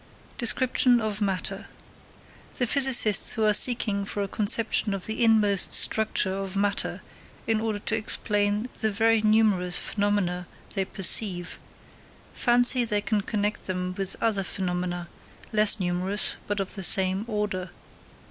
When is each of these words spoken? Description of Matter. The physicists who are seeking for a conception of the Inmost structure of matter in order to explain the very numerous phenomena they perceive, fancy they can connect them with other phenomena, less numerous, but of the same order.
Description 0.39 0.99
of 0.99 1.21
Matter. 1.21 1.67
The 2.57 2.65
physicists 2.65 3.33
who 3.33 3.45
are 3.45 3.53
seeking 3.53 4.03
for 4.03 4.23
a 4.23 4.27
conception 4.27 4.95
of 4.95 5.05
the 5.05 5.23
Inmost 5.23 5.75
structure 5.75 6.33
of 6.33 6.55
matter 6.55 7.03
in 7.45 7.61
order 7.61 7.77
to 7.77 7.95
explain 7.95 8.67
the 8.79 8.89
very 8.89 9.21
numerous 9.21 9.77
phenomena 9.77 10.47
they 10.73 10.85
perceive, 10.85 11.59
fancy 12.33 12.83
they 12.83 13.01
can 13.01 13.21
connect 13.21 13.65
them 13.65 13.93
with 13.95 14.15
other 14.19 14.41
phenomena, 14.43 15.07
less 15.53 15.79
numerous, 15.79 16.37
but 16.47 16.59
of 16.59 16.73
the 16.73 16.83
same 16.83 17.23
order. 17.27 17.69